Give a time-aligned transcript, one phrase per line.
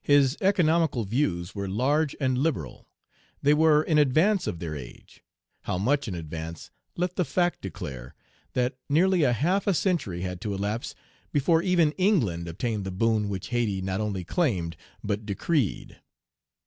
[0.00, 2.88] His economical views were large and liberal.
[3.42, 5.22] They were in advance of their age;
[5.64, 8.14] how much in advance let the fact declare,
[8.54, 10.94] that nearly a half a century had to elapse
[11.32, 16.00] before even England obtained the boon which Hayti not only claimed but decreed.